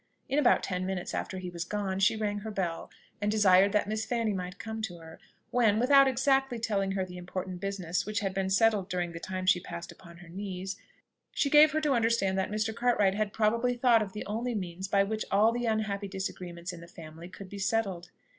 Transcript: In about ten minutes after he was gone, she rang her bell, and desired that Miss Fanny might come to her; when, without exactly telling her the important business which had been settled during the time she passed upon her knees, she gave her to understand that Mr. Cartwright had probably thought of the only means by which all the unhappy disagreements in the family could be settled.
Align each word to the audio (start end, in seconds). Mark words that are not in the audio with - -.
In 0.27 0.39
about 0.39 0.63
ten 0.63 0.83
minutes 0.87 1.13
after 1.13 1.37
he 1.37 1.51
was 1.51 1.63
gone, 1.63 1.99
she 1.99 2.15
rang 2.15 2.39
her 2.39 2.49
bell, 2.49 2.89
and 3.21 3.29
desired 3.29 3.71
that 3.73 3.87
Miss 3.87 4.03
Fanny 4.03 4.33
might 4.33 4.57
come 4.57 4.81
to 4.81 4.97
her; 4.97 5.19
when, 5.51 5.77
without 5.77 6.07
exactly 6.07 6.57
telling 6.57 6.93
her 6.93 7.05
the 7.05 7.19
important 7.19 7.61
business 7.61 8.03
which 8.03 8.21
had 8.21 8.33
been 8.33 8.49
settled 8.49 8.89
during 8.89 9.11
the 9.11 9.19
time 9.19 9.45
she 9.45 9.59
passed 9.59 9.91
upon 9.91 10.17
her 10.17 10.27
knees, 10.27 10.75
she 11.35 11.51
gave 11.51 11.71
her 11.73 11.81
to 11.81 11.93
understand 11.93 12.35
that 12.35 12.49
Mr. 12.49 12.73
Cartwright 12.73 13.13
had 13.13 13.31
probably 13.31 13.75
thought 13.77 14.01
of 14.01 14.13
the 14.13 14.25
only 14.25 14.55
means 14.55 14.87
by 14.87 15.03
which 15.03 15.23
all 15.29 15.51
the 15.51 15.67
unhappy 15.67 16.07
disagreements 16.07 16.73
in 16.73 16.81
the 16.81 16.87
family 16.87 17.29
could 17.29 17.47
be 17.47 17.59
settled. 17.59 18.09